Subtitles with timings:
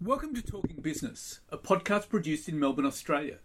[0.00, 3.38] Welcome to Talking Business, a podcast produced in Melbourne, Australia.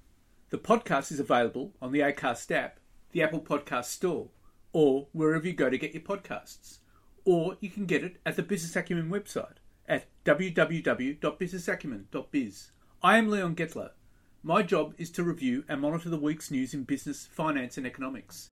[0.51, 2.79] The podcast is available on the Acast app,
[3.11, 4.27] the Apple Podcast Store,
[4.71, 6.77] or wherever you go to get your podcasts.
[7.25, 9.55] Or you can get it at the Business Acumen website
[9.87, 12.71] at www.businessacumen.biz.
[13.01, 13.89] I am Leon Gettler.
[14.43, 18.51] My job is to review and monitor the week's news in business, finance, and economics.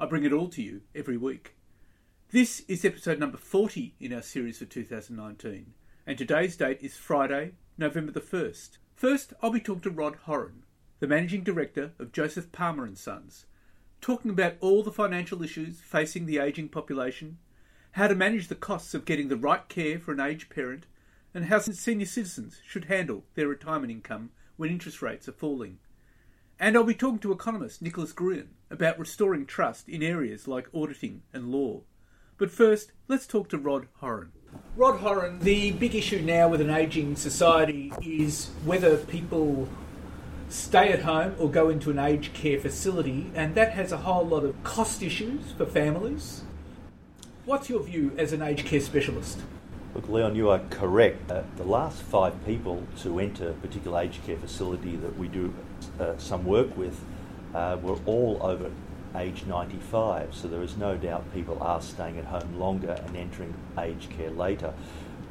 [0.00, 1.56] I bring it all to you every week.
[2.30, 5.74] This is episode number 40 in our series for 2019,
[6.06, 8.78] and today's date is Friday, November the 1st.
[8.94, 10.62] First, I'll be talking to Rod Horan,
[11.00, 13.46] the managing director of Joseph Palmer and Sons,
[14.00, 17.38] talking about all the financial issues facing the ageing population,
[17.92, 20.86] how to manage the costs of getting the right care for an aged parent,
[21.34, 25.78] and how senior citizens should handle their retirement income when interest rates are falling.
[26.60, 31.22] And I'll be talking to economist Nicholas Gruen about restoring trust in areas like auditing
[31.32, 31.82] and law.
[32.36, 34.32] But first, let's talk to Rod Horan.
[34.76, 39.68] Rod Horan, the big issue now with an ageing society is whether people
[40.48, 44.26] stay at home or go into an aged care facility, and that has a whole
[44.26, 46.42] lot of cost issues for families.
[47.44, 49.38] What's your view as an aged care specialist?
[49.98, 51.28] Look, Leon, you are correct.
[51.28, 55.52] Uh, the last five people to enter a particular aged care facility that we do
[55.98, 57.00] uh, some work with
[57.52, 58.70] uh, were all over
[59.16, 63.52] age 95, so there is no doubt people are staying at home longer and entering
[63.76, 64.72] aged care later.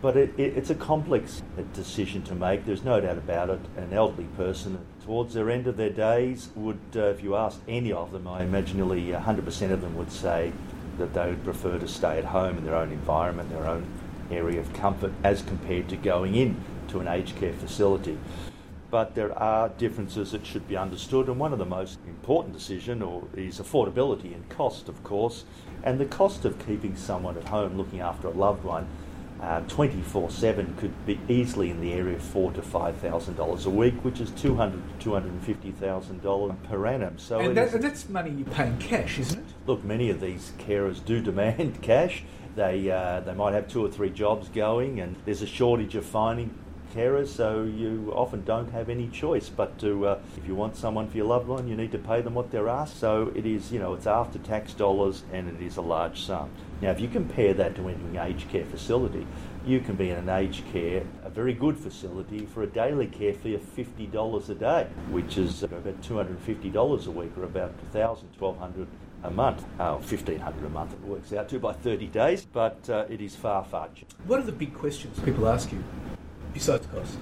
[0.01, 3.61] But it, it, it's a complex decision to make, there's no doubt about it.
[3.77, 7.93] An elderly person towards their end of their days would, uh, if you asked any
[7.93, 10.51] of them, I imagine nearly 100% of them would say
[10.97, 13.85] that they would prefer to stay at home in their own environment, their own
[14.31, 16.57] area of comfort, as compared to going in
[16.89, 18.17] to an aged care facility.
[18.89, 23.01] But there are differences that should be understood, and one of the most important decision
[23.01, 25.43] or is affordability and cost, of course,
[25.83, 28.87] and the cost of keeping someone at home looking after a loved one.
[29.41, 32.95] Uh, one twenty four seven could be easily in the area of four to five
[32.97, 36.55] thousand dollars a week, which is two hundred to two hundred and fifty thousand dollars
[36.63, 37.19] per annum.
[37.19, 39.45] So and, that, that's money you pay in cash, isn't it?
[39.67, 42.23] Look, many of these carers do demand cash.
[42.57, 46.03] They uh, they might have two or three jobs going, and there's a shortage of
[46.03, 46.49] finding
[46.95, 51.07] carers, so you often don't have any choice but to, uh, if you want someone
[51.07, 52.99] for your loved one, you need to pay them what they're asked.
[52.99, 56.49] So it is, you know, it's after tax dollars and it is a large sum.
[56.81, 59.27] Now, if you compare that to an aged care facility,
[59.63, 63.33] you can be in an aged care, a very good facility, for a daily care
[63.33, 68.87] fee of $50 a day, which is about $250 a week or about $1,000, $1,200
[69.23, 73.05] a month, uh, 1500 a month it works out to by 30 days, but uh,
[73.09, 74.15] it is far, far cheaper.
[74.25, 75.83] What are the big questions people ask you
[76.53, 77.17] besides cost?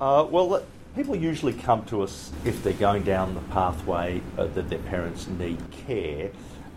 [0.00, 0.62] Uh, well,
[0.94, 5.26] people usually come to us if they're going down the pathway uh, that their parents
[5.26, 6.30] need care.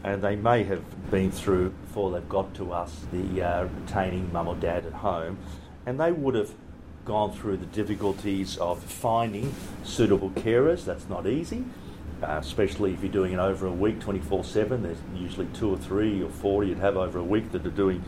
[0.03, 4.47] And they may have been through before they've got to us the uh, retaining mum
[4.47, 5.39] or dad at home,
[5.87, 6.53] and they would have
[7.05, 9.53] gone through the difficulties of finding
[9.83, 10.85] suitable carers.
[10.85, 11.65] That's not easy
[12.25, 14.81] uh, especially if you're doing it over a week, 24/7.
[14.81, 18.03] There's usually two or three or four you'd have over a week that are doing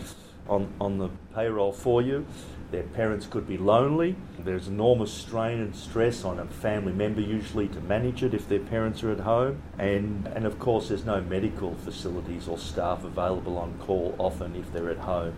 [0.48, 2.26] on on the payroll for you.
[2.70, 4.18] Their parents could be lonely.
[4.40, 8.60] There's enormous strain and stress on a family member usually to manage it if their
[8.60, 9.62] parents are at home.
[9.78, 14.74] And, and of course, there's no medical facilities or staff available on call often if
[14.74, 15.34] they're at home.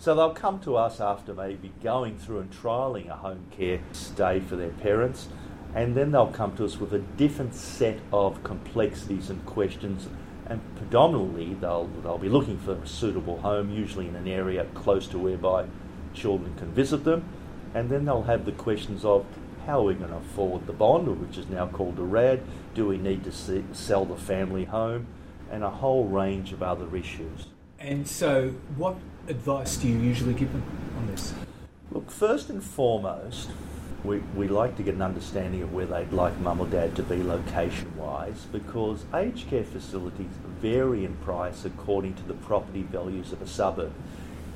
[0.00, 4.40] So they'll come to us after maybe going through and trialling a home care stay
[4.40, 5.28] for their parents
[5.74, 10.08] and then they'll come to us with a different set of complexities and questions
[10.46, 15.06] and predominantly they'll, they'll be looking for a suitable home, usually in an area close
[15.08, 15.66] to whereby
[16.14, 17.24] children can visit them,
[17.74, 19.24] and then they'll have the questions of
[19.66, 22.42] how are we going to afford the bond, which is now called a RAD,
[22.74, 25.06] do we need to see, sell the family home,
[25.50, 27.46] and a whole range of other issues.
[27.78, 28.96] And so, what
[29.28, 30.64] advice do you usually give them
[30.98, 31.32] on this?
[31.90, 33.50] Look, first and foremost,
[34.04, 37.02] we, we like to get an understanding of where they'd like mum or dad to
[37.02, 43.32] be location wise because aged care facilities vary in price according to the property values
[43.32, 43.92] of a suburb.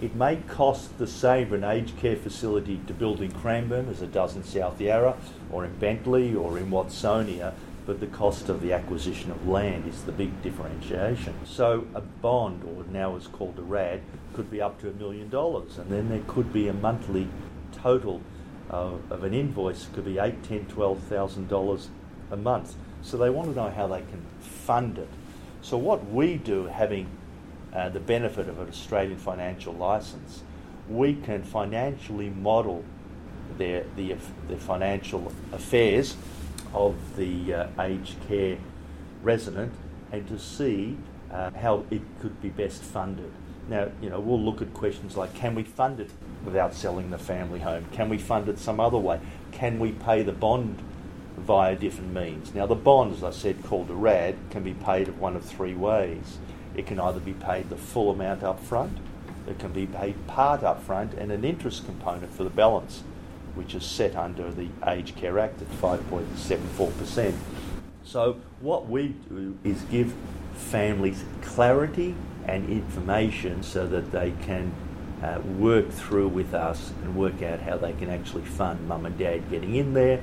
[0.01, 4.03] It may cost the same for an aged care facility to build in Cranbourne as
[4.03, 5.17] it does in South Yarra
[5.51, 7.55] or in Bentleigh or in Watsonia,
[7.87, 11.35] but the cost of the acquisition of land is the big differentiation.
[11.45, 14.01] So a bond, or now is called a RAD,
[14.35, 17.29] could be up to a million dollars, and then there could be a monthly
[17.73, 18.21] total
[18.71, 21.89] uh, of an invoice could be eight, ten, twelve thousand dollars
[22.31, 22.75] a month.
[23.03, 25.09] So they want to know how they can fund it.
[25.63, 27.09] So what we do, having
[27.73, 30.43] uh, the benefit of an Australian financial license,
[30.89, 32.85] we can financially model
[33.59, 34.17] their the,
[34.49, 36.17] the financial affairs
[36.75, 38.59] of the uh, aged care
[39.23, 39.73] resident
[40.13, 40.97] and to see
[41.33, 43.31] uh, how it could be best funded.
[43.69, 46.11] Now, you know, we'll look at questions like can we fund it
[46.47, 47.85] without selling the family home?
[47.93, 49.21] Can we fund it some other way?
[49.53, 50.83] Can we pay the bond
[51.37, 52.55] via different means?
[52.55, 55.75] Now, the bond, as I said, called a RAD, can be paid one of three
[55.75, 56.39] ways.
[56.75, 58.97] It can either be paid the full amount up front,
[59.47, 63.03] it can be paid part up front, and an interest component for the balance,
[63.55, 67.35] which is set under the Aged Care Act at 5.74%.
[68.05, 70.15] So, what we do is give
[70.55, 72.15] families clarity
[72.47, 74.73] and information so that they can
[75.27, 79.19] uh, work through with us and work out how they can actually fund mum and
[79.19, 80.21] dad getting in there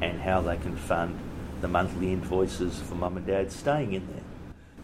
[0.00, 1.18] and how they can fund
[1.60, 4.22] the monthly invoices for mum and dad staying in there.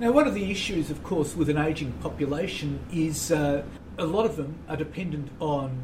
[0.01, 3.65] Now, one of the issues, of course, with an ageing population is uh,
[3.99, 5.77] a lot of them are dependent on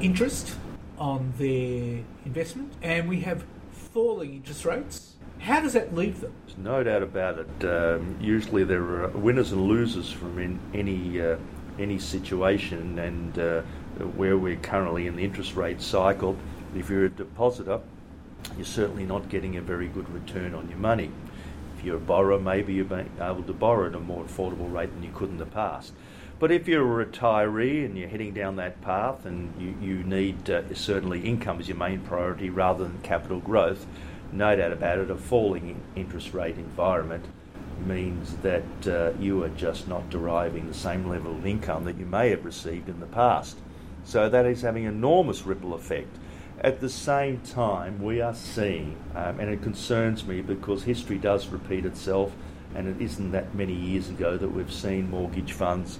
[0.00, 0.56] interest
[0.98, 5.16] on their investment, and we have falling interest rates.
[5.40, 6.32] How does that leave them?
[6.46, 7.64] There's no doubt about it.
[7.64, 11.36] Um, usually there are winners and losers from in any uh,
[11.78, 13.60] any situation, and uh,
[14.16, 16.36] where we're currently in the interest rate cycle,
[16.74, 17.80] if you're a depositor,
[18.56, 21.10] you're certainly not getting a very good return on your money.
[21.76, 25.02] If you're a borrower, maybe you're able to borrow at a more affordable rate than
[25.02, 25.92] you could in the past.
[26.38, 30.50] But if you're a retiree and you're heading down that path and you, you need
[30.50, 33.86] uh, certainly income as your main priority rather than capital growth,
[34.32, 37.24] no doubt about it, a falling interest rate environment
[37.84, 42.06] means that uh, you are just not deriving the same level of income that you
[42.06, 43.56] may have received in the past.
[44.04, 46.16] So that is having enormous ripple effect.
[46.60, 51.48] At the same time, we are seeing, um, and it concerns me because history does
[51.48, 52.32] repeat itself,
[52.74, 55.98] and it isn't that many years ago that we've seen mortgage funds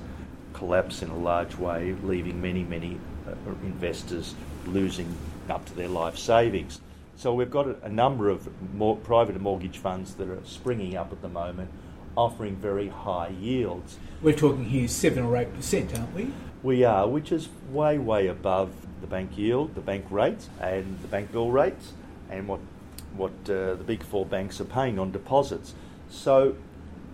[0.54, 3.32] collapse in a large way, leaving many, many uh,
[3.64, 4.34] investors
[4.66, 5.14] losing
[5.50, 6.80] up to their life savings.
[7.16, 11.12] So we've got a, a number of more private mortgage funds that are springing up
[11.12, 11.70] at the moment,
[12.14, 13.98] offering very high yields.
[14.22, 16.30] We're talking here seven or eight percent, aren't we?
[16.62, 18.70] We are, which is way, way above
[19.00, 21.92] the bank yield, the bank rates, and the bank bill rates,
[22.30, 22.60] and what
[23.16, 25.74] what uh, the big four banks are paying on deposits.
[26.10, 26.56] So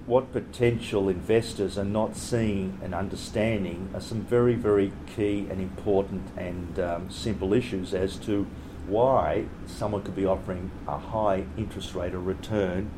[0.07, 6.27] what potential investors are not seeing and understanding are some very, very key and important
[6.37, 8.49] and um, simple issues as to
[8.87, 12.91] why someone could be offering a high interest rate of return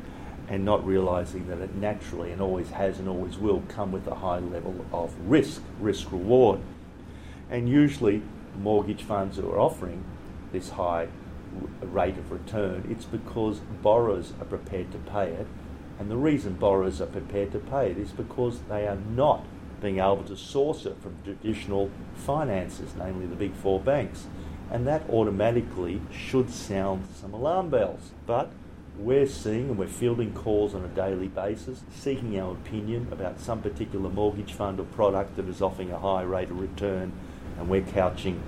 [0.47, 4.15] and not realizing that it naturally and always has and always will come with a
[4.15, 6.59] high level of risk, risk reward.
[7.49, 8.21] And usually,
[8.57, 10.03] mortgage funds that are offering
[10.51, 11.07] this high
[11.81, 15.47] rate of return, it's because borrowers are prepared to pay it
[15.99, 19.45] and the reason borrowers are prepared to pay it is because they are not
[19.81, 24.27] being able to source it from traditional finances, namely the big four banks.
[24.71, 28.11] And that automatically should sound some alarm bells.
[28.25, 28.51] But
[28.97, 33.61] we're seeing and we're fielding calls on a daily basis, seeking our opinion about some
[33.61, 37.11] particular mortgage fund or product that is offering a high rate of return,
[37.57, 38.41] and we're couching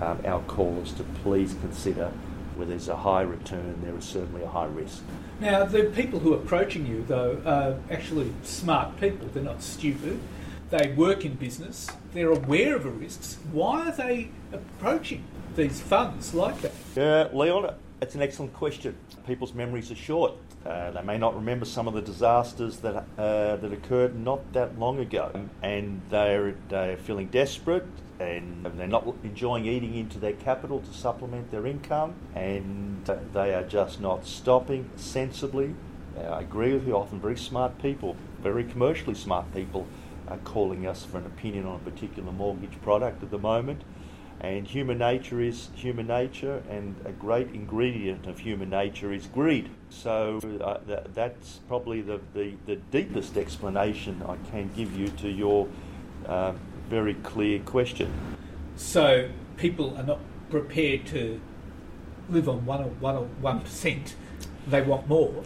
[0.00, 2.12] um, our calls to please consider
[2.56, 5.02] where there's a high return, there is certainly a high risk.
[5.40, 9.28] Now, the people who are approaching you, though, are actually smart people.
[9.32, 10.20] They're not stupid.
[10.68, 11.88] They work in business.
[12.12, 13.38] They're aware of the risks.
[13.50, 15.24] Why are they approaching
[15.56, 16.72] these funds like that?
[16.96, 18.96] Yeah, Leon, it's an excellent question.
[19.26, 20.34] People's memories are short.
[20.64, 24.78] Uh, they may not remember some of the disasters that uh, that occurred not that
[24.78, 25.30] long ago,
[25.62, 27.86] and they're, they're feeling desperate
[28.20, 33.62] and they're not enjoying eating into their capital to supplement their income, and they are
[33.62, 35.74] just not stopping sensibly.
[36.16, 39.86] Uh, I agree with you, often very smart people, very commercially smart people,
[40.28, 43.80] are calling us for an opinion on a particular mortgage product at the moment.
[44.40, 49.68] And human nature is human nature, and a great ingredient of human nature is greed.
[49.90, 55.28] So uh, that, that's probably the, the, the, deepest explanation I can give you to
[55.28, 55.68] your
[56.26, 56.54] uh,
[56.88, 58.10] very clear question.
[58.76, 59.28] So
[59.58, 61.38] people are not prepared to
[62.30, 64.14] live on one or one or one percent.
[64.66, 65.44] They want more.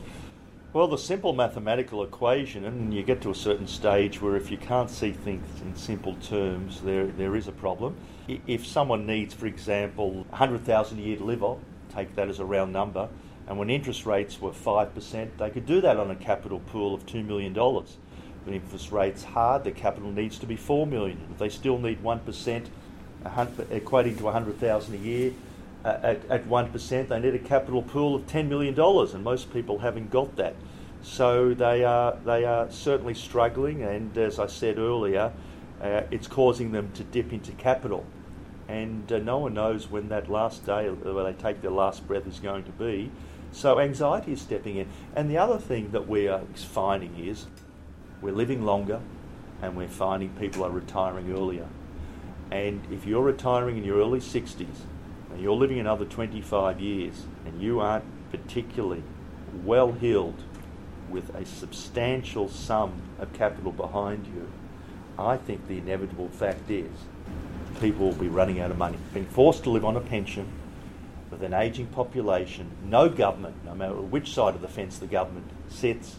[0.75, 4.57] Well, the simple mathematical equation, and you get to a certain stage where if you
[4.57, 7.95] can't see things in simple terms, there there is a problem.
[8.26, 11.61] If someone needs, for example, 100,000 a year to live on,
[11.95, 13.09] take that as a round number,
[13.47, 17.07] and when interest rates were 5%, they could do that on a capital pool of
[17.07, 17.54] $2 million.
[17.54, 21.21] When interest rates hard, the capital needs to be four million.
[21.31, 22.69] If they still need one percent,
[23.25, 25.35] equating to hundred thousand a year,
[25.85, 29.52] at at one percent, they need a capital pool of ten million dollars, and most
[29.52, 30.57] people haven't got that.
[31.04, 35.32] So they are they are certainly struggling, and as I said earlier,
[35.80, 38.06] uh, it's causing them to dip into capital,
[38.68, 42.26] and uh, no one knows when that last day, where they take their last breath,
[42.26, 43.11] is going to be.
[43.52, 47.49] So anxiety is stepping in, and the other thing that we are finding is
[48.23, 49.02] we're living longer
[49.61, 51.68] and we're finding people are retiring earlier.
[52.50, 54.66] And if you're retiring in your early 60s
[55.30, 59.02] and you're living another 25 years and you aren't particularly
[59.64, 60.42] well heeled
[61.14, 64.50] with a substantial sum of capital behind you,
[65.16, 66.90] I think the inevitable fact is
[67.80, 70.49] people will be running out of money, being forced to live on a pension
[71.30, 72.68] with an ageing population.
[72.85, 76.16] No government, no matter which side of the fence the government sits,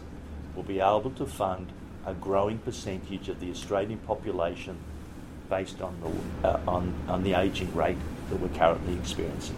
[0.54, 1.72] will be able to fund
[2.06, 4.78] a growing percentage of the Australian population
[5.50, 7.98] based on the, uh, on, on the ageing rate
[8.30, 9.56] that we're currently experiencing.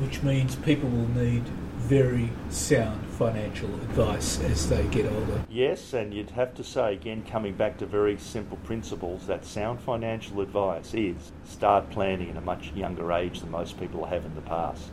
[0.00, 1.44] Which means people will need
[1.80, 5.42] very sound financial advice as they get older.
[5.48, 9.80] Yes, and you'd have to say, again, coming back to very simple principles, that sound
[9.80, 14.34] financial advice is start planning at a much younger age than most people have in
[14.34, 14.90] the past.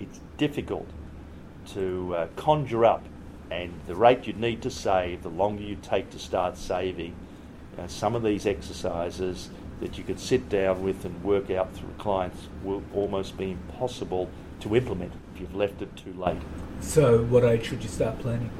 [0.00, 0.88] It's difficult
[1.74, 3.04] to uh, conjure up
[3.50, 7.14] and the rate you'd need to save, the longer you take to start saving.
[7.76, 11.92] Uh, some of these exercises that you could sit down with and work out through
[11.98, 16.40] clients will almost be impossible to implement you've left it too late.
[16.80, 18.50] So, what age should you start planning?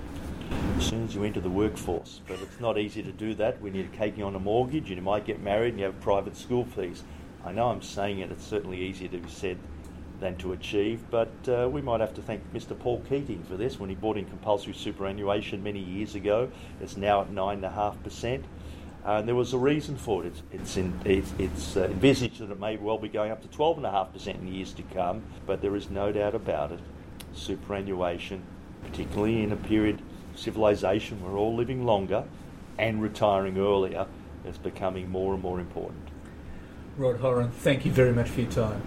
[0.79, 3.75] As soon as you enter the workforce, but it's not easy to do that when
[3.75, 6.65] you're taking on a mortgage and you might get married and you have private school
[6.65, 7.03] fees.
[7.45, 9.59] I know I'm saying it, it's certainly easier to be said
[10.21, 11.03] than to achieve.
[11.11, 12.79] But uh, we might have to thank Mr.
[12.79, 16.51] Paul Keating for this when he brought in compulsory superannuation many years ago.
[16.81, 18.43] It's now at 9.5%.
[19.07, 20.33] And there was a reason for it.
[20.33, 23.49] It's, it's, in, it's, it's uh, envisaged that it may well be going up to
[23.57, 26.81] 12.5% in years to come, but there is no doubt about it.
[27.33, 28.43] Superannuation,
[28.83, 30.03] particularly in a period
[30.35, 32.25] of civilisation, we're all living longer
[32.79, 34.07] and retiring earlier,
[34.45, 36.09] is becoming more and more important.
[36.97, 38.83] Rod Horan, thank you very much for your time.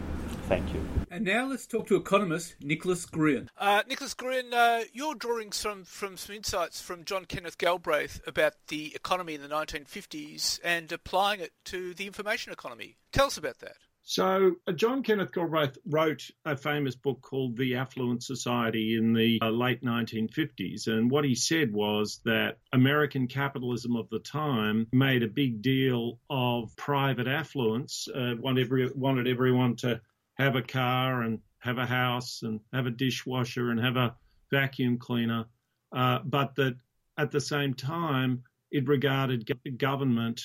[0.49, 0.83] Thank you.
[1.11, 3.51] And now let's talk to economist Nicholas Gruen.
[3.55, 8.53] Uh, Nicholas Gruen, uh, you're drawing some, from some insights from John Kenneth Galbraith about
[8.67, 12.97] the economy in the 1950s and applying it to the information economy.
[13.11, 13.75] Tell us about that.
[14.01, 19.37] So, uh, John Kenneth Galbraith wrote a famous book called The Affluent Society in the
[19.43, 20.87] uh, late 1950s.
[20.87, 26.17] And what he said was that American capitalism of the time made a big deal
[26.27, 30.01] of private affluence, uh, wanted, every, wanted everyone to
[30.39, 34.15] have a car and have a house and have a dishwasher and have a
[34.51, 35.45] vacuum cleaner,
[35.91, 36.75] uh, but that
[37.17, 40.41] at the same time, it regarded government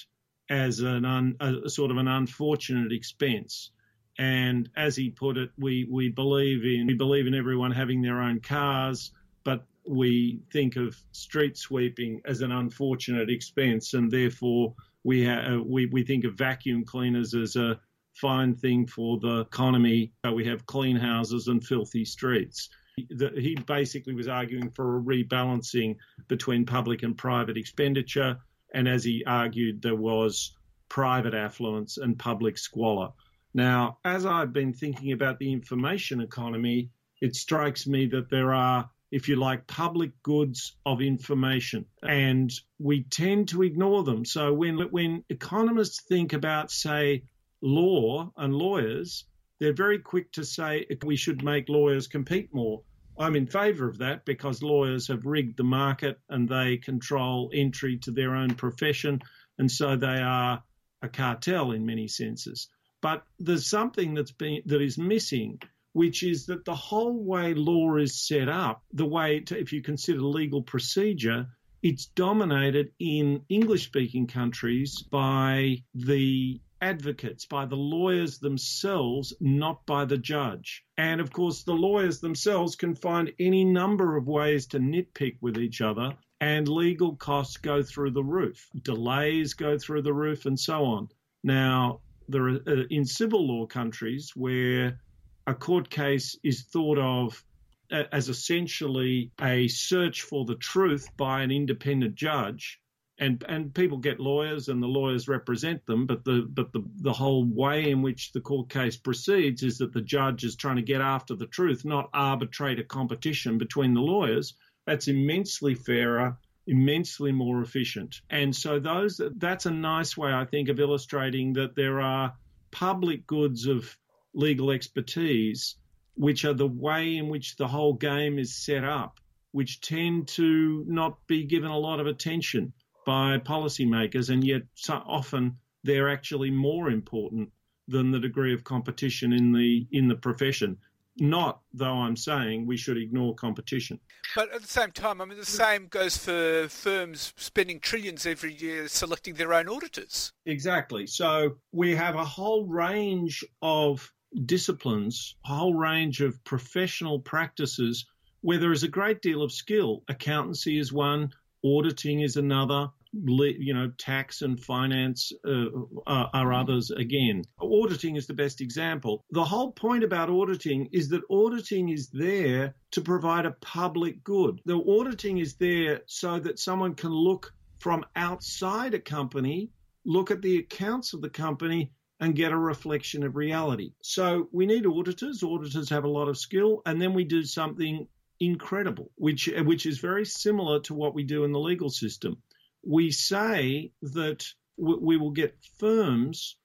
[0.51, 3.71] as an un, a, sort of an unfortunate expense.
[4.19, 8.21] And as he put it, we, we believe in we believe in everyone having their
[8.21, 9.13] own cars,
[9.45, 15.87] but we think of street sweeping as an unfortunate expense, and therefore we ha- we
[15.87, 17.81] we think of vacuum cleaners as a
[18.15, 20.13] fine thing for the economy.
[20.33, 22.69] We have clean houses and filthy streets.
[22.97, 25.97] He basically was arguing for a rebalancing
[26.29, 28.39] between public and private expenditure
[28.75, 30.53] and as he argued, there was
[30.89, 33.11] private affluence and public squalor.
[33.55, 36.91] Now, as I've been thinking about the information economy,
[37.21, 43.05] it strikes me that there are, if you like, public goods of information, and we
[43.05, 44.25] tend to ignore them.
[44.25, 47.23] So when when economists think about, say,
[47.65, 49.25] law and lawyers,
[49.59, 52.83] they're very quick to say we should make lawyers compete more.
[53.19, 57.97] I'm in favour of that because lawyers have rigged the market and they control entry
[57.99, 59.23] to their own profession,
[59.59, 60.63] and so they are
[61.01, 62.69] a cartel in many senses.
[63.01, 65.61] But there's something that's been that is missing,
[65.93, 69.81] which is that the whole way law is set up, the way to, if you
[69.81, 71.47] consider legal procedure,
[71.83, 80.05] it's dominated in English speaking countries by the advocates, by the lawyers themselves, not by
[80.05, 80.85] the judge.
[80.99, 85.57] And of course, the lawyers themselves can find any number of ways to nitpick with
[85.57, 88.69] each other, and legal costs go through the roof.
[88.83, 91.09] Delays go through the roof, and so on.
[91.43, 95.01] Now, there are uh, in civil law countries where
[95.47, 97.43] a court case is thought of
[97.91, 102.81] as essentially a search for the truth by an independent judge
[103.19, 107.13] and and people get lawyers and the lawyers represent them but the but the the
[107.13, 110.83] whole way in which the court case proceeds is that the judge is trying to
[110.83, 114.55] get after the truth not arbitrate a competition between the lawyers.
[114.87, 118.21] That's immensely fairer immensely more efficient.
[118.31, 122.35] And so those that's a nice way i think of illustrating that there are
[122.71, 123.97] public goods of
[124.35, 125.77] legal expertise
[126.17, 129.21] which are the way in which the whole game is set up
[129.53, 132.73] which tend to not be given a lot of attention
[133.05, 137.51] by policymakers, and yet so often they're actually more important
[137.89, 140.79] than the degree of competition in the in the profession.
[141.17, 144.01] Not though I'm saying we should ignore competition.
[144.35, 148.53] But at the same time, I mean, the same goes for firms spending trillions every
[148.53, 150.33] year selecting their own auditors.
[150.45, 151.07] Exactly.
[151.07, 154.13] So we have a whole range of
[154.45, 158.05] disciplines, a whole range of professional practices
[158.41, 160.03] where there is a great deal of skill.
[160.09, 161.31] Accountancy is one,
[161.65, 162.89] Auditing is another.
[163.13, 165.67] You know, tax and finance uh,
[166.05, 167.45] are, are others again.
[167.61, 169.25] Auditing is the best example.
[169.31, 174.61] The whole point about auditing is that auditing is there to provide a public good.
[174.65, 179.71] The auditing is there so that someone can look from outside a company,
[180.05, 183.93] look at the accounts of the company, and get a reflection of reality.
[184.03, 185.43] So we need auditors.
[185.43, 188.09] Auditors have a lot of skill, and then we do something
[188.41, 192.37] incredible, which which is very similar to what we do in the legal system.
[192.83, 194.45] We say that
[194.77, 196.57] we will get firms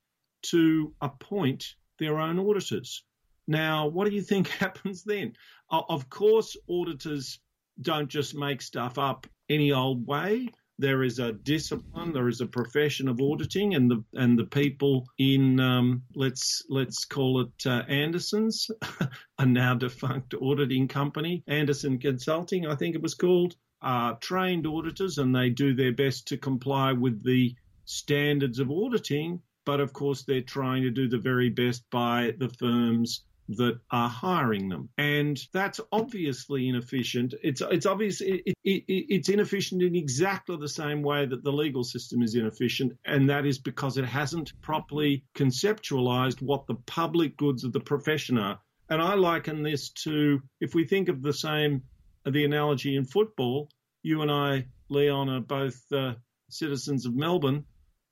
[0.41, 3.03] to appoint their own auditors.
[3.47, 5.33] Now, what do you think happens then?
[5.69, 7.39] Of course, auditors
[7.81, 12.45] don't just make stuff up any old way there is a discipline, there is a
[12.45, 17.83] profession of auditing, and the and the people in um, let's let's call it uh,
[17.87, 18.71] Andersen's,
[19.37, 25.17] a now defunct auditing company, Andersen Consulting, I think it was called, are trained auditors,
[25.17, 27.53] and they do their best to comply with the
[27.85, 29.41] standards of auditing.
[29.65, 34.09] But of course, they're trying to do the very best by the firms that are
[34.09, 34.89] hiring them.
[34.97, 37.33] And that's obviously inefficient.
[37.43, 41.83] It's, it's obvious it, it, it's inefficient in exactly the same way that the legal
[41.83, 42.93] system is inefficient.
[43.05, 48.37] And that is because it hasn't properly conceptualized what the public goods of the profession
[48.37, 48.59] are.
[48.89, 51.83] And I liken this to if we think of the same,
[52.25, 53.69] the analogy in football,
[54.03, 56.13] you and I, Leon, are both uh,
[56.49, 57.65] citizens of Melbourne.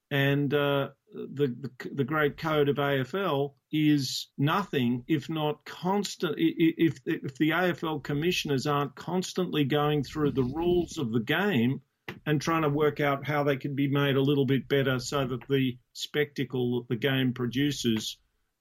[0.10, 6.36] And uh, the, the, the great code of AFL is nothing if not constant.
[6.38, 11.82] If if the AFL commissioners aren't constantly going through the rules of the game
[12.26, 15.26] and trying to work out how they can be made a little bit better so
[15.26, 18.18] that the spectacle that the game produces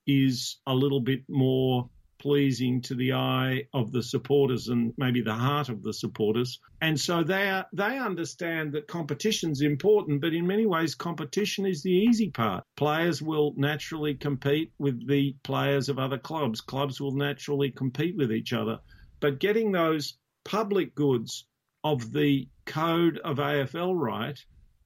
[0.07, 5.35] is a little bit more pleasing to the eye of the supporters and maybe the
[5.35, 6.61] heart of the supporters.
[6.81, 11.83] And so they are, they understand that competition's important, but in many ways competition is
[11.83, 12.65] the easy part.
[12.77, 16.61] Players will naturally compete with the players of other clubs.
[16.61, 18.79] Clubs will naturally compete with each other.
[19.21, 21.47] But getting those public goods
[21.85, 24.39] of the code of AFL right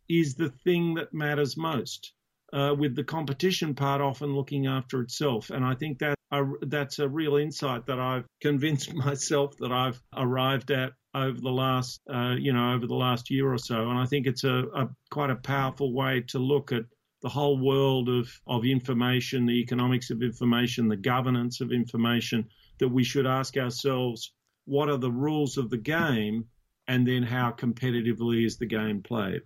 [0.08, 2.12] is the thing that matters most.
[2.52, 5.50] Uh, with the competition part often looking after itself.
[5.50, 10.00] And I think that uh, that's a real insight that I've convinced myself that I've
[10.16, 13.90] arrived at over the last, uh, you know, over the last year or so.
[13.90, 16.84] And I think it's a, a, quite a powerful way to look at
[17.22, 22.46] the whole world of, of information, the economics of information, the governance of information,
[22.78, 24.32] that we should ask ourselves,
[24.64, 26.44] what are the rules of the game?
[26.88, 29.42] And then how competitively is the game played?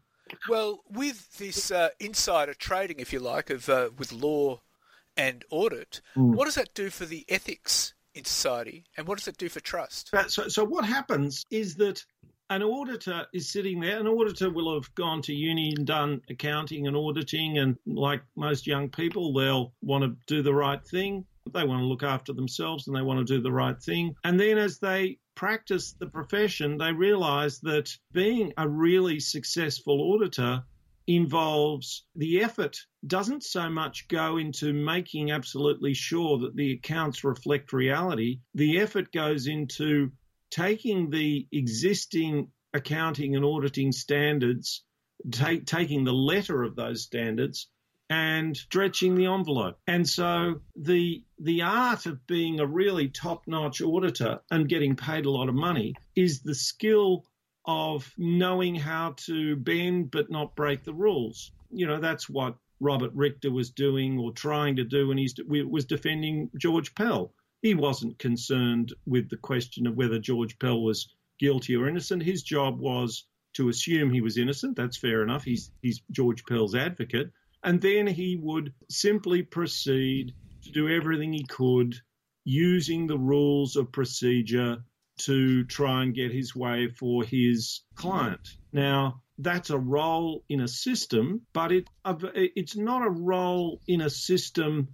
[0.48, 4.60] Well, with this uh, insider trading, if you like, of uh, with law
[5.16, 6.34] and audit, mm.
[6.34, 9.60] what does that do for the ethics in society, and what does it do for
[9.60, 10.10] trust?
[10.28, 12.04] So, so what happens is that
[12.50, 13.98] an auditor is sitting there.
[13.98, 18.66] An auditor will have gone to uni and done accounting and auditing, and like most
[18.66, 21.24] young people, they'll want to do the right thing.
[21.52, 24.14] They want to look after themselves and they want to do the right thing.
[24.24, 30.62] And then as they practice the profession, they realize that being a really successful auditor
[31.06, 37.72] involves the effort doesn't so much go into making absolutely sure that the accounts reflect
[37.72, 38.40] reality.
[38.54, 40.12] The effort goes into
[40.50, 44.82] taking the existing accounting and auditing standards,
[45.30, 47.68] take, taking the letter of those standards
[48.10, 49.78] and stretching the envelope.
[49.86, 55.30] And so the the art of being a really top-notch auditor and getting paid a
[55.30, 57.24] lot of money is the skill
[57.66, 61.52] of knowing how to bend but not break the rules.
[61.70, 65.28] You know, that's what Robert Richter was doing or trying to do when he
[65.68, 67.32] was defending George Pell.
[67.62, 72.22] He wasn't concerned with the question of whether George Pell was guilty or innocent.
[72.22, 73.24] His job was
[73.54, 74.76] to assume he was innocent.
[74.76, 75.44] That's fair enough.
[75.44, 77.30] He's, he's George Pell's advocate.
[77.62, 81.94] And then he would simply proceed to do everything he could
[82.44, 84.84] using the rules of procedure
[85.16, 88.56] to try and get his way for his client.
[88.72, 94.10] Now, that's a role in a system, but it, it's not a role in a
[94.10, 94.88] system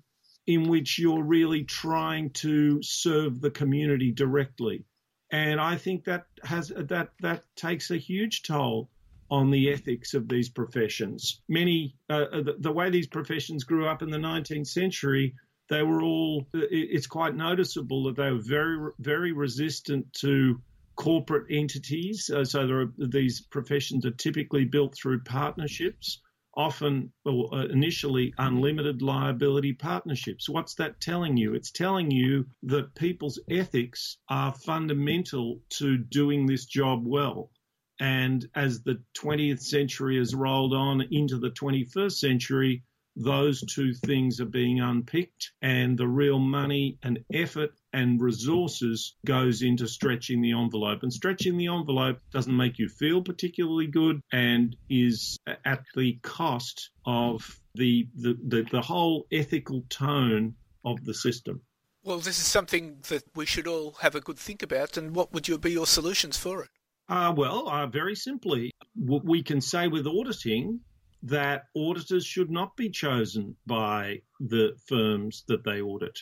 [0.47, 4.85] in which you're really trying to serve the community directly.
[5.31, 8.91] And I think that has that that takes a huge toll
[9.31, 11.41] on the ethics of these professions.
[11.49, 15.37] Many, uh, uh, the, the, way these professions grew up in the 19th century,
[15.71, 20.61] they were all, it's quite noticeable that they were very, very resistant to
[20.97, 22.29] corporate entities.
[22.29, 26.21] Uh, so are, these professions are typically built through partnerships,
[26.57, 30.49] often well, uh, initially unlimited liability partnerships.
[30.49, 31.55] What's that telling you?
[31.55, 37.53] It's telling you that people's ethics are fundamental to doing this job well.
[38.01, 42.83] And as the 20th century has rolled on into the 21st century,
[43.17, 49.63] those two things are being unpicked and the real money and effort and resources goes
[49.63, 51.03] into stretching the envelope.
[51.03, 56.91] And stretching the envelope doesn't make you feel particularly good and is at the cost
[57.05, 61.61] of the the, the, the whole ethical tone of the system.
[62.03, 65.33] Well this is something that we should all have a good think about and what
[65.33, 66.71] would you be your solutions for it?
[67.09, 70.79] Uh, well, uh, very simply, we can say with auditing
[71.23, 76.19] that auditors should not be chosen by the firms that they audit.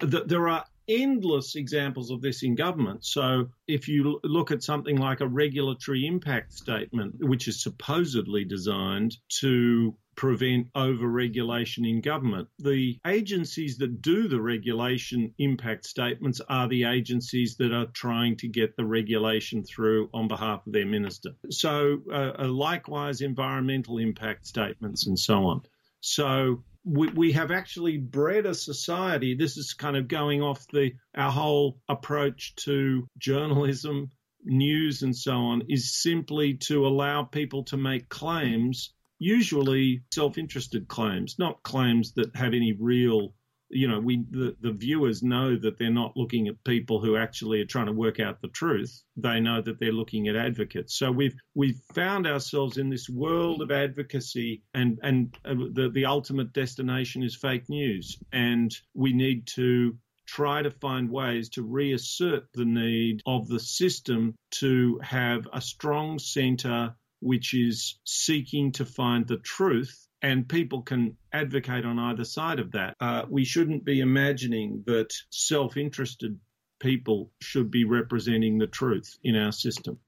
[0.00, 3.04] There are endless examples of this in government.
[3.04, 9.16] So, if you look at something like a regulatory impact statement, which is supposedly designed
[9.40, 12.46] to prevent over-regulation in government.
[12.58, 18.48] The agencies that do the regulation impact statements are the agencies that are trying to
[18.48, 21.30] get the regulation through on behalf of their minister.
[21.48, 25.62] So, uh, uh likewise, environmental impact statements and so on.
[26.00, 29.34] So, we, we have actually bred a society.
[29.34, 34.10] This is kind of going off the our whole approach to journalism,
[34.44, 35.62] news, and so on.
[35.70, 42.54] Is simply to allow people to make claims usually self-interested claims, not claims that have
[42.54, 43.32] any real
[43.72, 47.60] you know, we the, the viewers know that they're not looking at people who actually
[47.60, 49.02] are trying to work out the truth.
[49.16, 50.98] They know that they're looking at advocates.
[50.98, 56.04] So we've we've found ourselves in this world of advocacy, and and uh, the the
[56.04, 62.44] ultimate destination is fake news, and we need to try to find ways to reassert
[62.54, 69.26] the need of the system to have a strong centre which is seeking to find
[69.26, 72.94] the truth and people can advocate on either side of that.
[73.00, 76.38] Uh, we shouldn't be imagining that self interested
[76.78, 79.98] people should be representing the truth in our system.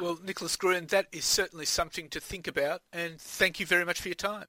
[0.00, 4.00] Well, Nicholas Gruen, that is certainly something to think about, and thank you very much
[4.00, 4.46] for your time.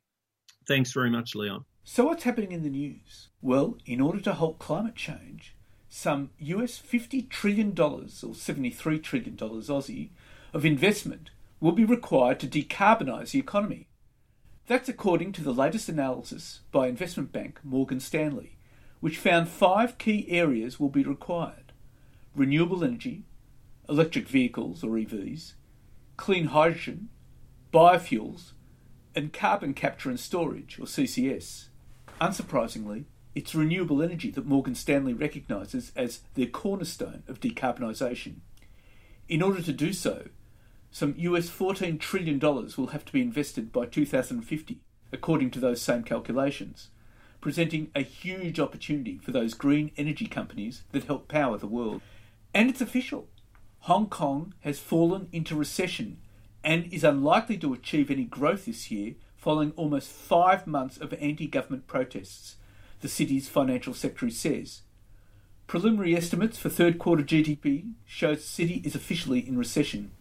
[0.67, 1.65] Thanks very much, Leon.
[1.83, 3.29] So, what's happening in the news?
[3.41, 5.55] Well, in order to halt climate change,
[5.89, 10.09] some US $50 trillion, or $73 trillion Aussie,
[10.53, 13.87] of investment will be required to decarbonise the economy.
[14.67, 18.57] That's according to the latest analysis by investment bank Morgan Stanley,
[18.99, 21.65] which found five key areas will be required
[22.35, 23.23] renewable energy,
[23.87, 25.53] electric vehicles or EVs,
[26.17, 27.09] clean hydrogen,
[27.73, 28.51] biofuels,
[29.15, 31.69] and carbon capture and storage or CCS.
[32.19, 38.37] Unsurprisingly, it's renewable energy that Morgan Stanley recognises as the cornerstone of decarbonisation.
[39.27, 40.27] In order to do so,
[40.95, 44.79] some US $14 trillion will have to be invested by 2050,
[45.11, 46.87] according to those same calculations,
[47.41, 52.01] presenting a huge opportunity for those green energy companies that help power the world.
[52.53, 53.27] And it's official.
[53.79, 56.19] Hong Kong has fallen into recession
[56.63, 61.47] and is unlikely to achieve any growth this year following almost five months of anti
[61.47, 62.55] government protests,
[63.01, 64.83] the city's financial secretary says.
[65.67, 70.11] Preliminary estimates for third quarter GDP show the city is officially in recession.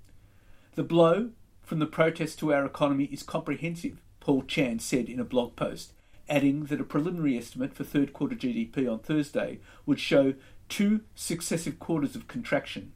[0.75, 1.31] The blow
[1.63, 5.93] from the protests to our economy is comprehensive, Paul Chan said in a blog post,
[6.29, 10.35] adding that a preliminary estimate for third quarter GDP on Thursday would show
[10.69, 12.93] two successive quarters of contraction,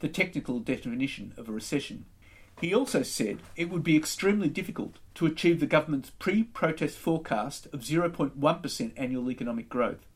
[0.00, 2.04] the technical definition of a recession.
[2.60, 7.66] He also said it would be extremely difficult to achieve the government's pre protest forecast
[7.72, 10.06] of 0.1% annual economic growth.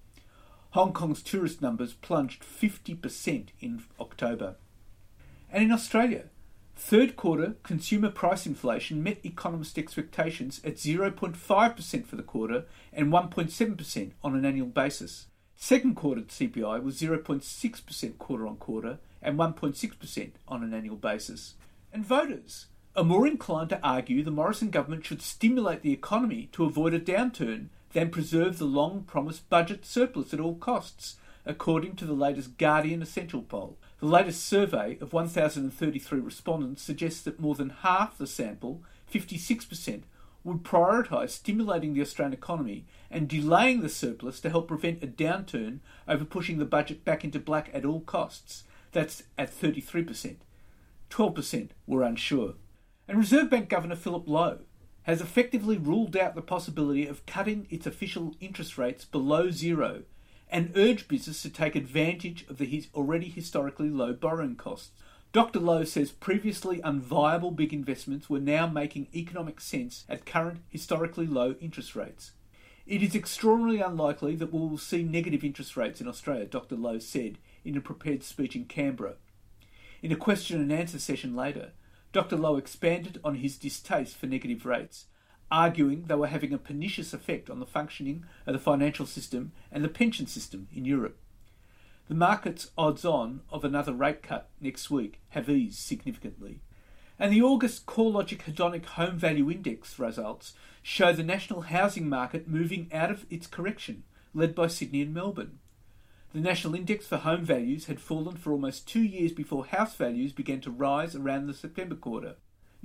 [0.72, 4.56] Hong Kong's tourist numbers plunged 50% in October.
[5.50, 6.24] And in Australia,
[6.76, 14.12] third quarter consumer price inflation met economist expectations at 0.5% for the quarter and 1.7%
[14.22, 15.26] on an annual basis.
[15.56, 21.54] Second quarter CPI was 0.6% quarter on quarter and 1.6% on an annual basis.
[21.92, 26.64] And voters are more inclined to argue the Morrison government should stimulate the economy to
[26.64, 32.04] avoid a downturn than preserve the long promised budget surplus at all costs, according to
[32.04, 33.78] the latest Guardian Essential poll.
[33.98, 38.82] The latest survey of 1,033 respondents suggests that more than half the sample,
[39.12, 40.02] 56%,
[40.44, 45.80] would prioritise stimulating the Australian economy and delaying the surplus to help prevent a downturn
[46.06, 48.64] over pushing the budget back into black at all costs.
[48.92, 50.36] That's at 33%.
[51.10, 52.54] 12% were unsure.
[53.08, 54.60] And Reserve Bank Governor Philip Lowe
[55.04, 60.02] has effectively ruled out the possibility of cutting its official interest rates below zero
[60.50, 64.90] and urge business to take advantage of the already historically low borrowing costs.
[65.32, 65.60] Dr.
[65.60, 71.56] Lowe says previously unviable big investments were now making economic sense at current historically low
[71.60, 72.32] interest rates.
[72.86, 76.76] It is extraordinarily unlikely that we will see negative interest rates in Australia, Dr.
[76.76, 79.14] Lowe said in a prepared speech in Canberra.
[80.02, 81.72] In a question and answer session later,
[82.12, 82.36] Dr.
[82.36, 85.06] Lowe expanded on his distaste for negative rates,
[85.50, 89.84] arguing they were having a pernicious effect on the functioning of the financial system and
[89.84, 91.18] the pension system in Europe.
[92.08, 96.60] The market's odds on of another rate cut next week have eased significantly.
[97.18, 102.88] And the August CoreLogic Hedonic Home Value Index results show the national housing market moving
[102.92, 104.04] out of its correction,
[104.34, 105.58] led by Sydney and Melbourne.
[106.32, 110.32] The national index for home values had fallen for almost two years before house values
[110.32, 112.36] began to rise around the September quarter.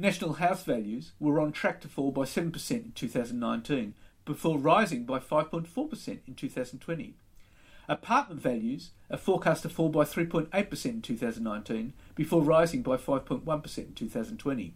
[0.01, 3.93] National house values were on track to fall by 7% in 2019,
[4.25, 7.13] before rising by 5.4% in 2020.
[7.87, 13.93] Apartment values are forecast to fall by 3.8% in 2019, before rising by 5.1% in
[13.93, 14.73] 2020.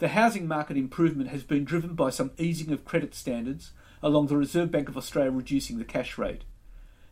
[0.00, 3.70] The housing market improvement has been driven by some easing of credit standards,
[4.02, 6.42] along the Reserve Bank of Australia reducing the cash rate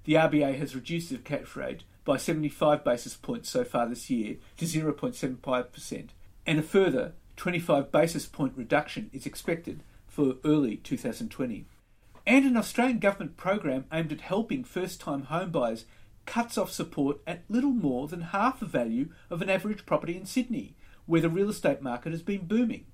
[0.05, 4.37] the RBA has reduced the cash rate by 75 basis points so far this year
[4.57, 6.09] to 0.75%,
[6.47, 11.65] and a further 25 basis point reduction is expected for early 2020.
[12.27, 15.85] And an Australian government program aimed at helping first time homebuyers
[16.27, 20.27] cuts off support at little more than half the value of an average property in
[20.27, 20.75] Sydney,
[21.07, 22.85] where the real estate market has been booming.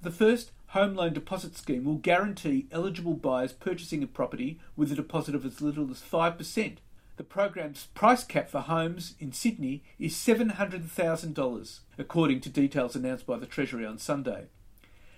[0.00, 4.94] The first home loan deposit scheme will guarantee eligible buyers purchasing a property with a
[4.94, 6.76] deposit of as little as 5%.
[7.18, 13.38] The program's price cap for homes in Sydney is $700,000, according to details announced by
[13.38, 14.46] the Treasury on Sunday.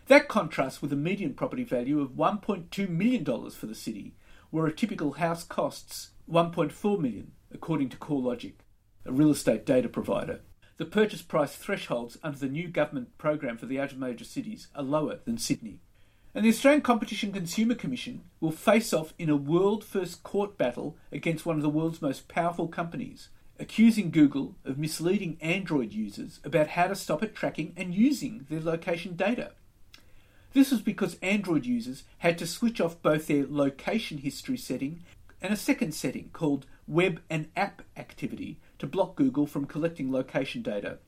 [0.06, 4.14] That contrasts with a median property value of $1.2 million for the city,
[4.48, 8.54] where a typical house costs $1.4 million, according to CoreLogic,
[9.04, 10.40] a real estate data provider.
[10.78, 14.82] The purchase price thresholds under the new government program for the outer major cities are
[14.82, 15.80] lower than Sydney.
[16.32, 20.96] And the Australian Competition Consumer Commission will face off in a world first court battle
[21.10, 26.68] against one of the world's most powerful companies, accusing Google of misleading Android users about
[26.68, 29.52] how to stop it tracking and using their location data.
[30.52, 35.02] This was because Android users had to switch off both their location history setting
[35.42, 40.62] and a second setting called Web and App Activity to block Google from collecting location
[40.62, 40.98] data.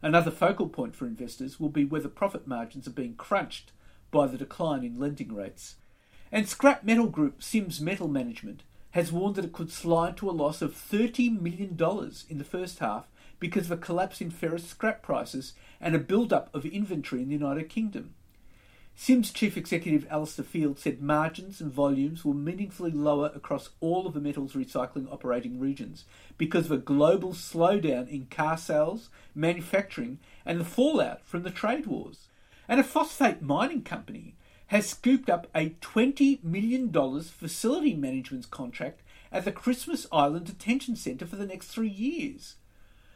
[0.00, 3.72] Another focal point for investors will be whether profit margins are being crunched
[4.10, 5.76] by the decline in lending rates.
[6.30, 10.32] And scrap metal group Sims Metal Management has warned that it could slide to a
[10.32, 11.76] loss of $30 million
[12.28, 13.06] in the first half
[13.38, 17.34] because of a collapse in ferrous scrap prices and a build-up of inventory in the
[17.34, 18.14] United Kingdom.
[19.00, 24.14] Sims chief executive Alistair Field said margins and volumes were meaningfully lower across all of
[24.14, 26.04] the metals recycling operating regions
[26.36, 31.86] because of a global slowdown in car sales, manufacturing, and the fallout from the trade
[31.86, 32.27] wars.
[32.68, 39.00] And a phosphate mining company has scooped up a $20 million facility management contract
[39.32, 42.56] at the Christmas Island Detention Centre for the next three years.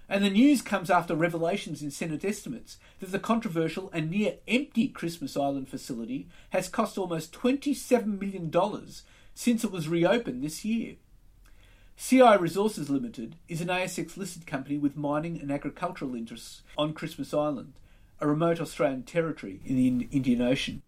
[0.08, 4.88] And the news comes after revelations in Senate estimates that the controversial and near empty
[4.88, 8.50] Christmas Island facility has cost almost $27 million
[9.34, 10.96] since it was reopened this year.
[11.96, 17.32] CI Resources Limited is an ASX listed company with mining and agricultural interests on Christmas
[17.32, 17.74] Island
[18.22, 20.82] a remote Australian territory in the Indian Ocean.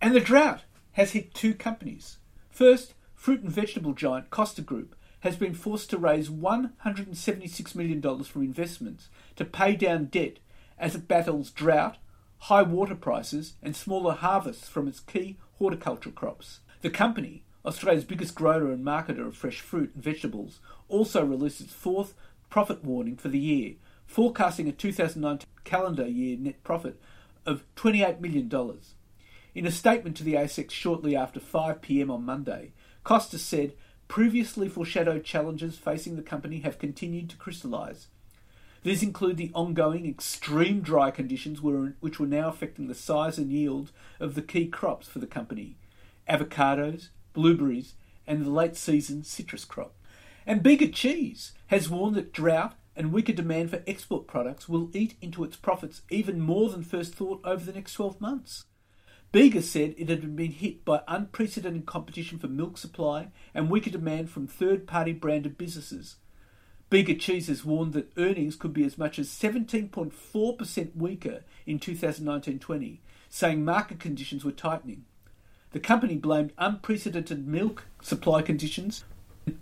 [0.00, 2.18] And the drought has hit two companies.
[2.48, 8.42] First, fruit and vegetable giant Costa Group has been forced to raise $176 million from
[8.42, 10.38] investments to pay down debt
[10.78, 11.98] as it battles drought,
[12.38, 16.60] high water prices, and smaller harvests from its key horticultural crops.
[16.82, 21.72] The company, Australia's biggest grower and marketer of fresh fruit and vegetables, also released its
[21.72, 22.14] fourth
[22.48, 23.74] profit warning for the year,
[24.06, 27.00] forecasting a 2019 calendar year net profit
[27.44, 28.50] of $28 million.
[29.54, 32.72] In a statement to the ASX shortly after 5 pm on Monday,
[33.04, 33.72] Costa said
[34.08, 38.08] previously foreshadowed challenges facing the company have continued to crystallise.
[38.82, 43.90] These include the ongoing extreme dry conditions which were now affecting the size and yield
[44.20, 45.76] of the key crops for the company
[46.28, 47.94] avocados, blueberries,
[48.26, 49.94] and the late season citrus crop.
[50.46, 55.14] And Bega Cheese has warned that drought and weaker demand for export products will eat
[55.20, 58.64] into its profits even more than first thought over the next 12 months.
[59.32, 64.30] Bega said it had been hit by unprecedented competition for milk supply and weaker demand
[64.30, 66.16] from third party branded businesses.
[66.88, 72.60] Bega Cheese has warned that earnings could be as much as 17.4% weaker in 2019
[72.60, 75.04] 20, saying market conditions were tightening.
[75.72, 79.04] The company blamed unprecedented milk supply conditions,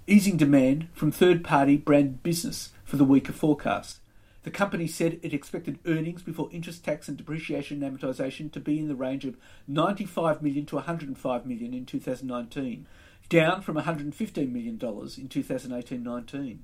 [0.06, 3.98] easing demand from third party branded business for the weaker forecast.
[4.44, 8.78] The company said it expected earnings before interest, tax, and depreciation and amortization to be
[8.78, 12.86] in the range of 95 million to 105 million in 2019,
[13.30, 16.58] down from 115 million dollars in 2018-19.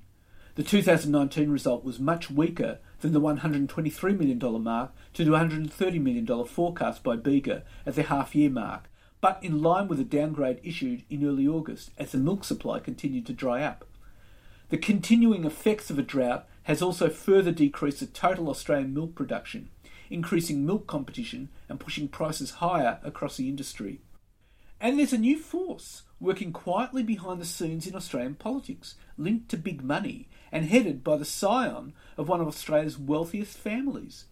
[0.53, 6.45] The 2019 result was much weaker than the $123 million mark to the $130 million
[6.45, 8.89] forecast by Bega at the half year mark,
[9.21, 13.25] but in line with a downgrade issued in early August as the milk supply continued
[13.25, 13.85] to dry up.
[14.71, 19.69] The continuing effects of a drought has also further decreased the total Australian milk production,
[20.09, 23.99] increasing milk competition and pushing prices higher across the industry.
[24.79, 29.57] And there's a new force working quietly behind the scenes in Australian politics, linked to
[29.57, 34.27] big money and headed by the scion of one of Australia's wealthiest families.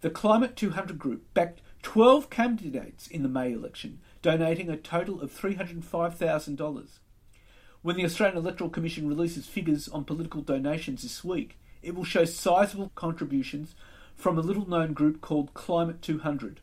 [0.00, 5.32] The Climate 200 group backed 12 candidates in the May election, donating a total of
[5.32, 6.88] $305,000.
[7.86, 12.24] When the Australian Electoral Commission releases figures on political donations this week, it will show
[12.24, 13.76] sizable contributions
[14.16, 16.58] from a little known group called Climate 200.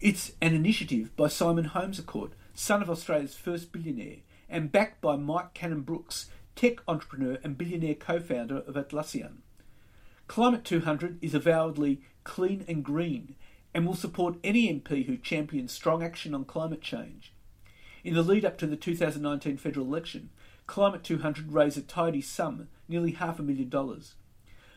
[0.00, 5.02] It's an initiative by Simon Holmes à Court, son of Australia's first billionaire, and backed
[5.02, 9.42] by Mike Cannon-Brookes, tech entrepreneur and billionaire co founder of Atlassian.
[10.26, 13.34] Climate 200 is avowedly clean and green
[13.74, 17.34] and will support any MP who champions strong action on climate change.
[18.06, 20.30] In the lead up to the 2019 federal election,
[20.66, 24.14] Climate 200 raised a tidy sum, nearly half a million dollars.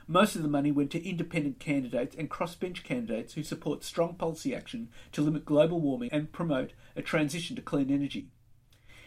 [0.07, 4.55] Most of the money went to independent candidates and crossbench candidates who support strong policy
[4.55, 8.29] action to limit global warming and promote a transition to clean energy.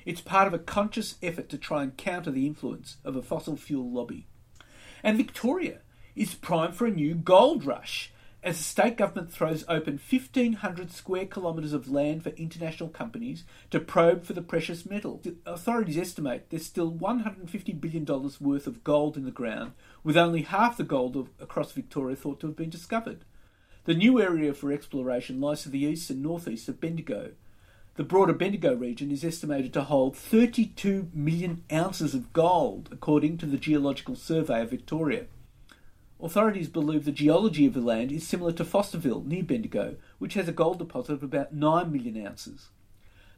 [0.05, 3.57] It's part of a conscious effort to try and counter the influence of a fossil
[3.57, 4.27] fuel lobby.
[5.03, 5.81] And Victoria
[6.15, 8.12] is primed for a new gold rush
[8.43, 13.79] as the state government throws open 1,500 square kilometres of land for international companies to
[13.79, 15.21] probe for the precious metal.
[15.23, 18.05] The authorities estimate there's still $150 billion
[18.41, 19.73] worth of gold in the ground,
[20.03, 23.25] with only half the gold of, across Victoria thought to have been discovered.
[23.85, 27.33] The new area for exploration lies to the east and northeast of Bendigo.
[27.95, 33.47] The broader Bendigo region is estimated to hold 32 million ounces of gold, according to
[33.47, 35.27] the Geological Survey of Victoria.
[36.23, 40.47] Authorities believe the geology of the land is similar to Fosterville, near Bendigo, which has
[40.47, 42.69] a gold deposit of about 9 million ounces.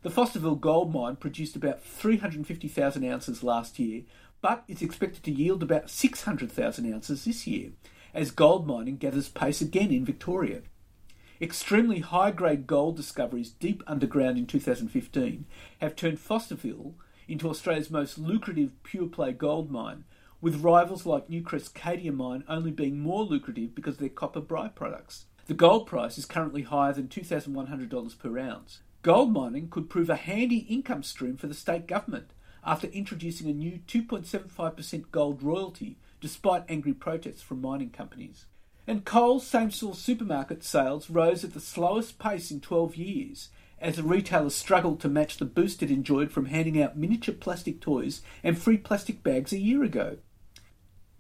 [0.03, 4.03] The Fosterville gold mine produced about 350,000 ounces last year,
[4.43, 7.71] but it's expected to yield about 600,000 ounces this year,
[8.13, 10.61] as gold mining gathers pace again in Victoria.
[11.41, 15.47] Extremely high grade gold discoveries deep underground in 2015
[15.81, 16.93] have turned Fosterville
[17.29, 20.05] into Australia's most lucrative pure play gold mine,
[20.45, 25.25] with rivals like Newcrest's Cadia mine only being more lucrative because of their copper byproducts.
[25.47, 28.81] The gold price is currently higher than $2,100 per ounce.
[29.01, 33.55] Gold mining could prove a handy income stream for the state government after introducing a
[33.55, 38.45] new 2.75% gold royalty despite angry protests from mining companies.
[38.87, 43.49] And Coles same store supermarket sales rose at the slowest pace in 12 years
[43.81, 47.81] as the retailer struggled to match the boost it enjoyed from handing out miniature plastic
[47.81, 50.19] toys and free plastic bags a year ago.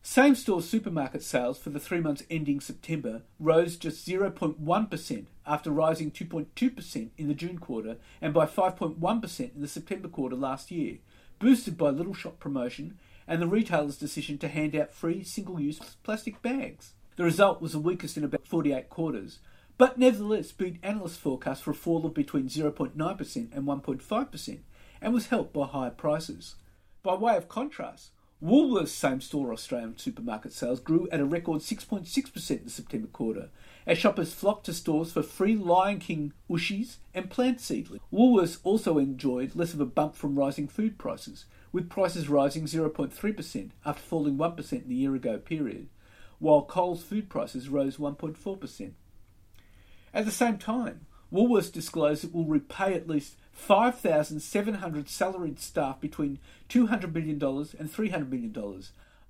[0.07, 6.11] Same store supermarket sales for the three months ending September rose just 0.1% after rising
[6.11, 10.99] 2.2% in the June quarter and by 5.1% in the September quarter last year,
[11.39, 15.81] boosted by Little Shop promotion and the retailer's decision to hand out free single use
[16.03, 16.93] plastic bags.
[17.17, 19.39] The result was the weakest in about 48 quarters,
[19.79, 22.95] but nevertheless beat analyst forecasts for a fall of between 0.9%
[23.57, 24.59] and 1.5%
[25.01, 26.57] and was helped by higher prices.
[27.03, 28.11] By way of contrast,
[28.45, 33.49] Woolworths same store Australian supermarket sales grew at a record 6.6% in the September quarter,
[33.87, 38.03] as shoppers flocked to stores for free Lion King Ooshies and plant seedlings.
[38.13, 43.71] Woolworths also enjoyed less of a bump from rising food prices, with prices rising 0.3%
[43.87, 45.89] after falling 1% in the year ago period,
[46.39, 48.93] while Coles food prices rose 1.4%.
[50.13, 56.39] At the same time, Woolworths disclosed it will repay at least 5,700 salaried staff between
[56.69, 58.83] $200 million and $300 million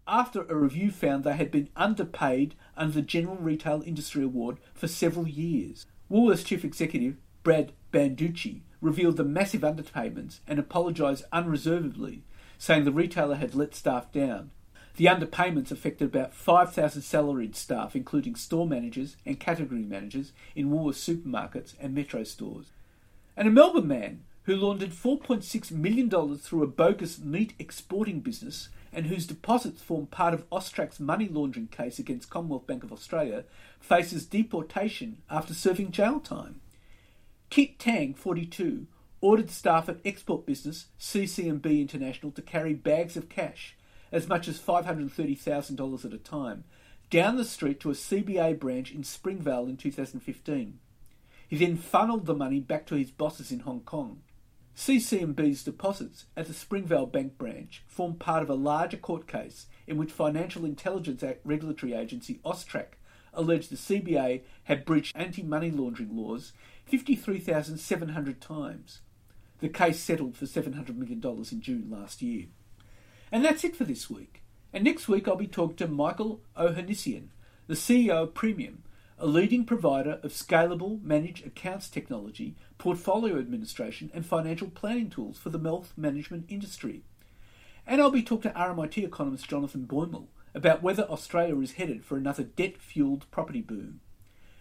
[0.09, 4.89] after a review found they had been underpaid under the General Retail Industry Award for
[4.89, 5.87] several years.
[6.11, 12.23] Woolworths chief executive Brad Banducci revealed the massive underpayments and apologised unreservedly,
[12.59, 14.51] saying the retailer had let staff down.
[14.97, 21.17] The underpayments affected about 5,000 salaried staff, including store managers and category managers in Woolworths
[21.17, 22.67] supermarkets and Metro stores
[23.37, 29.07] and a Melbourne man who laundered $4.6 million through a bogus meat exporting business and
[29.07, 33.45] whose deposits form part of Austrac's money laundering case against Commonwealth Bank of Australia,
[33.81, 36.61] faces deportation after serving jail time.
[37.51, 38.87] Kit Tang, 42,
[39.21, 43.77] ordered staff at export business CC&B International to carry bags of cash,
[44.13, 46.65] as much as $530,000 at a time,
[47.11, 50.79] down the street to a CBA branch in Springvale in 2015.
[51.55, 54.23] He then funneled the money back to his bosses in Hong Kong.
[54.77, 59.97] CC&B's deposits at the Springvale Bank branch formed part of a larger court case in
[59.97, 62.99] which Financial Intelligence Act regulatory agency Austrac
[63.33, 66.53] alleged the CBA had breached anti-money laundering laws
[66.87, 69.03] 53,700 times.
[69.61, 72.47] The case settled for $700 million in June last year.
[73.31, 74.43] And that's it for this week.
[74.73, 77.29] And next week I'll be talking to Michael Ohanessian,
[77.69, 78.79] the CEO of Praemium,
[79.19, 85.51] a leading provider of scalable managed accounts technology, portfolio administration, and financial planning tools for
[85.51, 87.03] the wealth management industry.
[87.87, 92.17] And I'll be talking to RMIT economist Jonathan Boimel about whether Australia is headed for
[92.17, 94.01] another debt fueled property boom.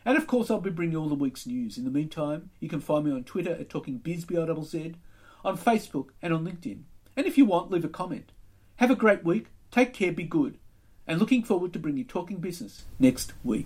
[0.06, 1.78] And of course, I'll be bringing you all the week's news.
[1.78, 4.96] In the meantime, you can find me on Twitter at TalkingBizBIZZ,
[5.46, 6.84] on Facebook, and on LinkedIn.
[7.16, 8.32] And if you want, leave a comment.
[8.78, 10.58] Have a great week, take care, be good,
[11.08, 13.66] and looking forward to bringing you Talking Business next week.